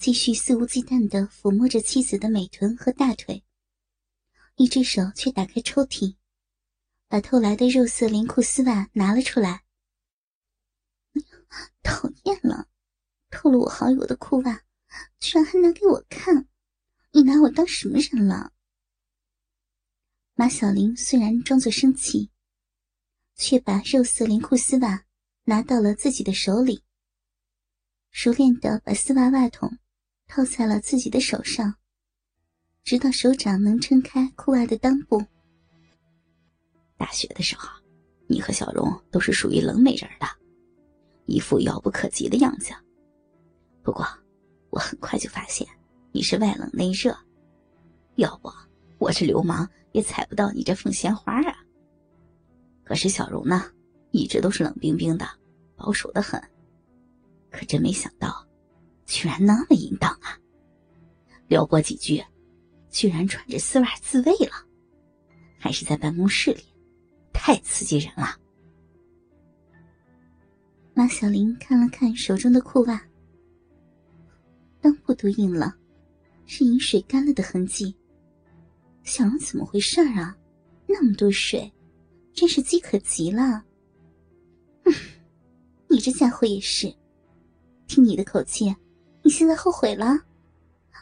[0.00, 3.44] 继续肆无忌惮地抚摸着妻子的美臀和大腿，
[4.56, 6.16] 一只手却打开抽屉，
[7.06, 9.62] 把偷来的肉色连裤丝袜拿了出来。
[11.84, 12.66] 讨厌了，
[13.28, 14.62] 偷了我好友的裤袜，
[15.18, 16.48] 居然还拿给我看，
[17.12, 18.54] 你拿我当什么人了？
[20.32, 22.30] 马小玲虽然装作生气，
[23.34, 25.04] 却把肉色连裤丝袜
[25.44, 26.82] 拿到了自己的手里，
[28.10, 29.76] 熟练地把丝袜袜筒。
[30.30, 31.74] 套在了自己的手上，
[32.84, 35.20] 直到手掌能撑开裤外的裆部。
[36.96, 37.68] 大学的时候，
[38.28, 40.26] 你和小荣都是属于冷美人的，
[41.26, 42.72] 一副遥不可及的样子。
[43.82, 44.06] 不过，
[44.70, 45.66] 我很快就发现
[46.12, 47.12] 你是外冷内热，
[48.14, 48.48] 要不
[48.98, 51.56] 我这流氓也踩不到你这凤仙花啊。
[52.84, 53.64] 可是小荣呢，
[54.12, 55.28] 一直都是冷冰冰的，
[55.74, 56.40] 保守的很。
[57.50, 58.46] 可真没想到。
[59.10, 60.38] 居然那么淫荡啊！
[61.48, 62.24] 撩拨几句，
[62.90, 64.52] 居然穿着丝袜自慰了，
[65.58, 66.62] 还是在办公室里，
[67.32, 68.38] 太刺激人了。
[70.94, 73.02] 马小玲看了看手中的裤袜，
[74.80, 75.74] 裆部都硬了，
[76.46, 77.92] 是饮水干了的痕迹。
[79.02, 80.36] 小荣怎么回事啊？
[80.86, 81.68] 那么多水，
[82.32, 83.64] 真是饥渴极了。
[85.90, 86.94] 你这家伙也是，
[87.88, 88.72] 听你的口气。
[89.22, 90.26] 你现在后悔了？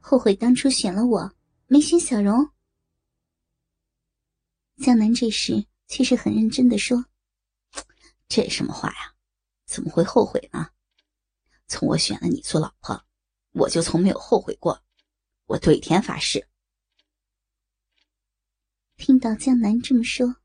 [0.00, 1.32] 后悔当初选了我，
[1.66, 2.50] 没选小荣？
[4.76, 7.06] 江南这时却是很认真的说
[8.28, 9.14] ：“这什么话呀？
[9.64, 10.70] 怎么会后悔呢？
[11.68, 13.02] 从我选了你做老婆，
[13.52, 14.82] 我就从没有后悔过。
[15.46, 16.48] 我对天发誓。”
[18.96, 20.36] 听到江南这么说，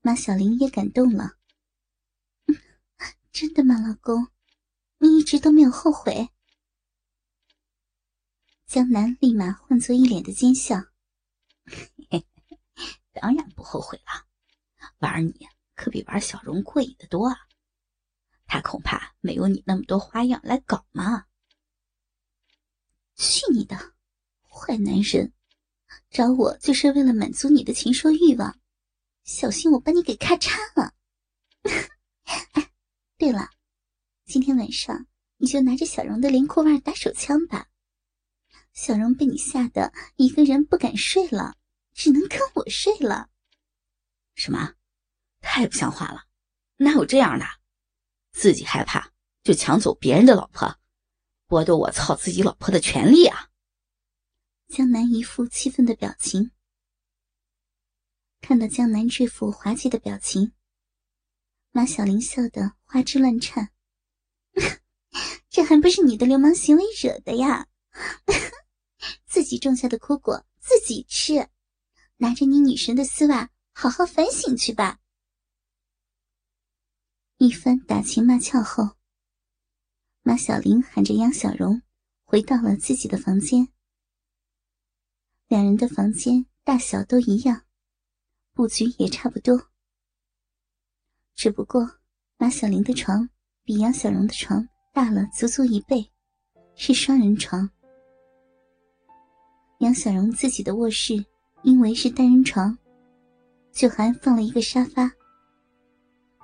[0.00, 1.38] 马小玲也感动了。
[3.32, 4.28] 真的吗，老公？
[4.98, 6.28] 你一直都没有后悔？
[8.72, 10.76] 江南立马换作一脸的奸笑，
[13.12, 14.26] 当然不后悔了。
[14.96, 17.36] 玩你可比玩小荣过瘾的多啊！
[18.46, 21.26] 他恐怕没有你那么多花样来搞嘛。
[23.14, 23.76] 去你的，
[24.48, 25.34] 坏男人！
[26.08, 28.58] 找我就是为了满足你的禽兽欲望，
[29.24, 30.94] 小心我把你给咔嚓了！
[33.18, 33.50] 对了，
[34.24, 35.06] 今天晚上
[35.36, 37.68] 你就拿着小荣的连裤袜打手枪吧。
[38.72, 41.56] 小荣被你吓得一个人不敢睡了，
[41.92, 43.28] 只能跟我睡了。
[44.34, 44.74] 什么？
[45.40, 46.24] 太不像话了！
[46.76, 47.44] 哪有这样的？
[48.32, 49.12] 自己害怕
[49.42, 50.78] 就抢走别人的老婆，
[51.46, 53.50] 剥夺我操自己老婆的权利啊！
[54.68, 56.50] 江南一副气愤的表情。
[58.40, 60.52] 看到江南这副滑稽的表情，
[61.72, 63.70] 马小玲笑得花枝乱颤。
[65.50, 67.68] 这还不是你的流氓行为惹的呀！
[69.26, 71.48] 自己种下的苦果自己吃，
[72.16, 75.00] 拿着你女神的丝袜好好反省去吧。
[77.38, 78.96] 一番打情骂俏后，
[80.22, 81.82] 马小玲喊着杨小荣
[82.24, 83.68] 回到了自己的房间。
[85.48, 87.64] 两人的房间大小都一样，
[88.52, 89.70] 布局也差不多，
[91.34, 91.98] 只不过
[92.38, 93.28] 马小玲的床
[93.64, 96.12] 比杨小荣的床大了足足一倍，
[96.76, 97.68] 是双人床。
[99.82, 101.24] 杨小荣自己的卧室，
[101.64, 102.78] 因为是单人床，
[103.72, 105.10] 就还放了一个沙发。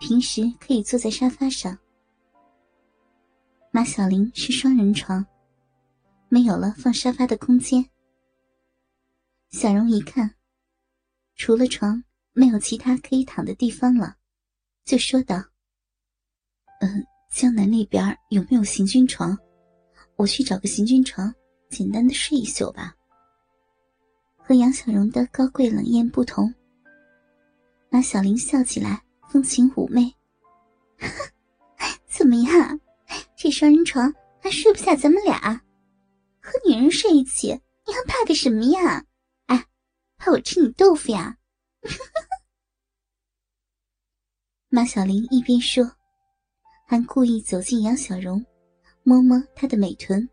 [0.00, 1.78] 平时可以坐在沙发上。
[3.70, 5.24] 马小玲是双人床，
[6.28, 7.88] 没有了放沙发的空间。
[9.50, 10.34] 小荣一看，
[11.36, 12.02] 除了床，
[12.32, 14.16] 没有其他可以躺的地方了，
[14.84, 15.36] 就说道
[16.82, 19.38] ：“嗯，江南那边有没有行军床？
[20.16, 21.32] 我去找个行军床，
[21.70, 22.96] 简单的睡一宿吧。”
[24.48, 26.54] 和杨小荣的高贵冷艳不同，
[27.90, 30.10] 马小玲笑起来风情妩媚。
[32.08, 32.80] 怎么样，
[33.36, 34.10] 这双人床
[34.40, 35.38] 还睡不下咱们俩？
[36.40, 37.48] 和女人睡一起，
[37.86, 39.04] 你还怕个什么呀？
[39.48, 39.66] 哎，
[40.16, 41.36] 怕我吃你豆腐呀？
[44.70, 45.84] 马小玲一边说，
[46.86, 48.42] 还故意走近杨小荣，
[49.02, 50.26] 摸摸她的美臀，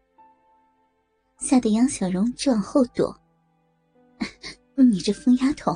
[1.37, 3.13] 吓得杨小荣直往后躲。
[4.75, 5.71] 你这疯丫头，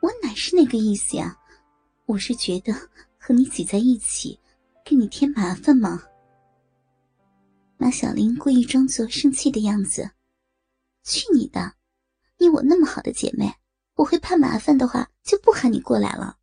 [0.00, 1.36] 我哪是那个意思呀？
[2.06, 2.72] 我是觉得
[3.18, 4.38] 和你挤在一起，
[4.84, 6.02] 给你添麻烦吗？
[7.76, 10.10] 马小玲故意装作生气的样子。
[11.02, 11.74] 去你的！
[12.38, 13.52] 你我那么好的姐妹，
[13.94, 16.36] 我会怕麻烦的话，就不喊你过来了。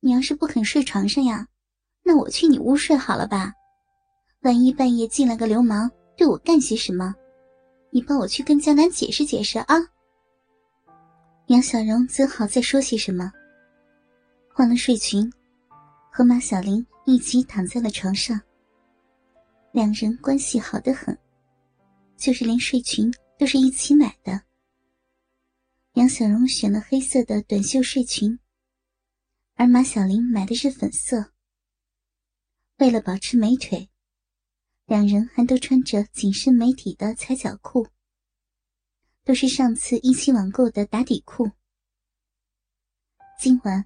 [0.00, 1.46] 你要是不肯睡床上呀，
[2.02, 3.52] 那我去你屋睡好了吧？
[4.42, 7.14] 万一半夜进来个流氓，对我干些什么，
[7.90, 9.76] 你帮我去跟江南解释解释啊。
[11.48, 13.30] 杨小荣怎好再说些什么？
[14.48, 15.30] 换了睡裙，
[16.10, 18.40] 和马小玲一起躺在了床上。
[19.70, 21.16] 两人关系好得很，
[22.16, 24.40] 就是连睡裙都是一起买的。
[25.94, 28.38] 杨小荣选了黑色的短袖睡裙，
[29.54, 31.32] 而马小玲买的是粉色。
[32.78, 33.90] 为了保持美腿。
[34.86, 37.86] 两人还都穿着紧身美体的踩脚裤，
[39.24, 41.50] 都是上次一起网购的打底裤。
[43.40, 43.82] 今晚，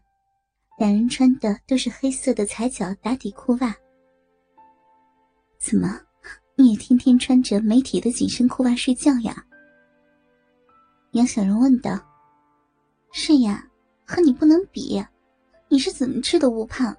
[0.76, 3.72] 两人穿的都是黑色的踩脚打底裤袜。
[5.60, 6.00] 怎么，
[6.56, 9.46] 你也天天穿着美体的紧身裤袜睡觉呀？
[11.12, 12.04] 杨小荣问道。
[13.12, 13.70] 是呀，
[14.04, 15.02] 和你不能比，
[15.68, 16.94] 你是怎么吃都不胖，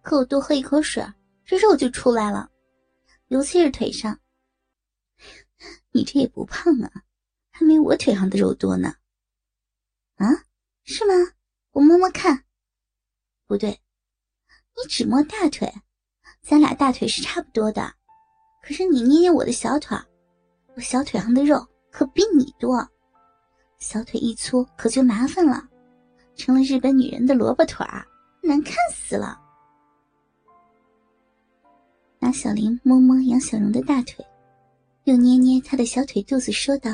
[0.00, 1.04] 可我多喝一口水，
[1.44, 2.48] 这肉就出来了。
[3.28, 4.18] 尤其是腿上，
[5.90, 6.90] 你这也不胖啊，
[7.56, 8.92] 还没我腿上的肉多呢。
[10.16, 10.26] 啊，
[10.82, 11.14] 是吗？
[11.70, 12.44] 我摸摸看。
[13.46, 13.80] 不对，
[14.76, 15.72] 你只摸大腿，
[16.42, 17.94] 咱俩大腿是差不多的。
[18.60, 19.96] 可是你捏捏我的小腿，
[20.74, 22.84] 我小腿上的肉可比你多，
[23.78, 25.62] 小腿一粗可就麻烦了，
[26.34, 28.04] 成了日本女人的萝卜腿儿，
[28.42, 29.40] 难看死了。
[32.18, 34.26] 马小玲摸摸杨小荣的大腿，
[35.04, 36.90] 又捏捏他的小腿肚子，说道：“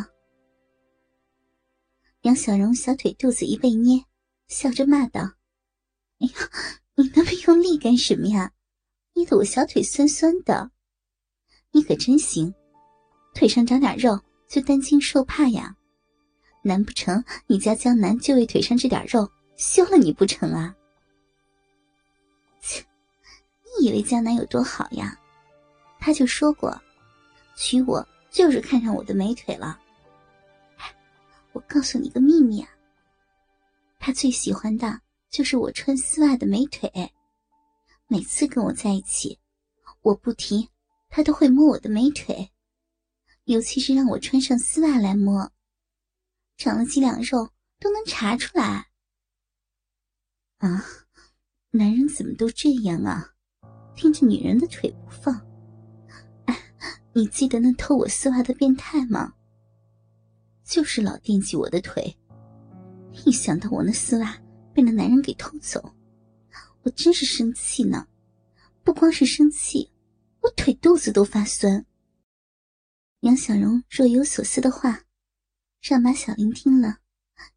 [2.23, 4.05] 杨小荣小腿肚子一被捏，
[4.47, 5.23] 笑着骂道
[6.21, 6.35] ：‘哎呀，
[6.97, 8.53] 你那么用力干什么呀？
[9.15, 10.71] 捏得我小腿酸酸的。
[11.73, 12.55] 你可真行，
[13.35, 15.75] 腿上长点肉就担惊受怕呀？
[16.63, 19.27] 难不成你家江南就为腿上这点肉
[19.57, 20.77] 休了你不成啊？’
[22.61, 22.85] 切，
[23.81, 25.19] 你以为江南有多好呀？”
[25.99, 26.79] 他就说过，
[27.57, 29.80] 娶我就是看上我的美腿了。
[31.53, 32.69] 我告诉你个秘密啊，
[33.99, 35.01] 他最喜欢的
[35.31, 36.91] 就是我穿丝袜的美腿。
[38.07, 39.39] 每次跟我在一起，
[40.03, 40.69] 我不提，
[41.09, 42.51] 他都会摸我的美腿，
[43.45, 45.51] 尤其是让我穿上丝袜来摸，
[46.57, 48.89] 长了几两肉都能查出来。
[50.59, 50.85] 啊，
[51.71, 53.33] 男人怎么都这样啊？
[53.95, 55.47] 盯着女人的腿不放。
[57.13, 59.35] 你记得那偷我丝袜的变态吗？
[60.71, 62.17] 就是老惦记我的腿，
[63.27, 64.41] 一想到我那丝袜
[64.73, 65.83] 被那男人给偷走，
[66.85, 68.07] 我真是生气呢。
[68.85, 69.91] 不光是生气，
[70.41, 71.85] 我腿肚子都发酸。
[73.23, 75.01] 杨小荣若有所思的话，
[75.83, 76.99] 让马小玲听了，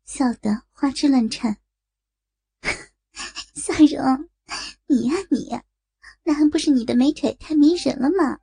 [0.04, 1.56] 笑得花枝乱颤。
[3.54, 4.28] 小荣，
[4.88, 5.52] 你呀你，
[6.24, 8.40] 那还不是你的美腿太迷人了吗？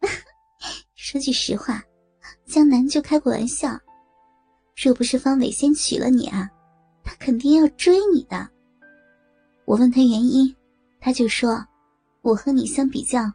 [0.96, 1.84] 说句实话，
[2.46, 3.78] 江南就开过玩笑，
[4.80, 6.48] 若不是方伟先娶了你啊，
[7.02, 8.48] 他肯定要追你的。
[9.64, 10.54] 我问他原因，
[11.00, 11.66] 他就说
[12.22, 13.32] ：“我和你相比较，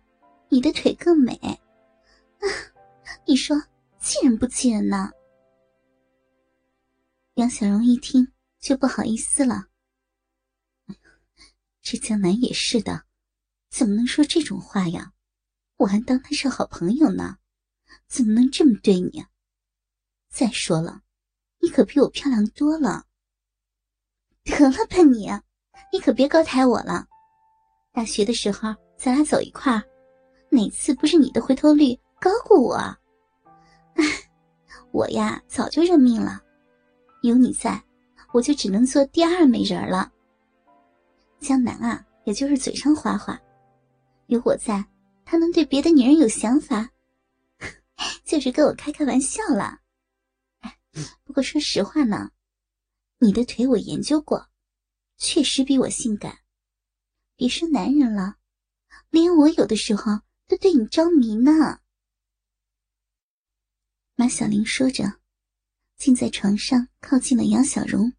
[0.47, 1.35] 你的腿更美。”
[2.39, 2.47] 啊，
[3.27, 3.61] 你说
[3.99, 5.11] 气人不气人呢？
[7.33, 8.25] 杨小荣一听
[8.61, 9.65] 就不好意思了。
[11.83, 13.03] 这江南也是的，
[13.69, 15.11] 怎么能说这种话呀？
[15.75, 17.35] 我还当他是好朋友呢。
[18.07, 19.25] 怎么能这么对你？
[20.29, 21.02] 再说了，
[21.63, 23.05] 你可比我漂亮多了。
[24.43, 25.31] 得了吧你，
[25.93, 27.07] 你可别高抬我了。
[27.93, 29.81] 大学的时候咱俩走一块儿，
[30.49, 32.77] 哪次不是你的回头率高过我？
[34.91, 36.41] 我呀早就认命了，
[37.21, 37.81] 有你在，
[38.33, 40.11] 我就只能做第二美人了。
[41.39, 43.39] 江南啊，也就是嘴上花花，
[44.27, 44.83] 有我在，
[45.23, 46.89] 他能对别的女人有想法？
[48.25, 49.79] 就是跟我开开玩笑了，
[51.23, 52.31] 不过说实话呢，
[53.19, 54.49] 你的腿我研究过，
[55.17, 56.39] 确实比我性感。
[57.35, 58.37] 别说男人了，
[59.09, 61.81] 连我有的时候都对你着迷呢。
[64.15, 65.19] 马小玲说着，
[65.97, 68.13] 竟在床上靠近了杨小荣，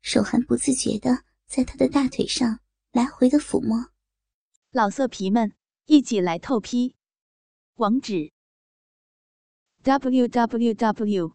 [0.00, 2.58] 手还不自觉的在他的大腿上
[2.90, 3.92] 来回的抚摸。
[4.72, 5.54] 老色皮们，
[5.84, 6.96] 一起来透批，
[7.74, 8.32] 网址。
[9.84, 11.34] www.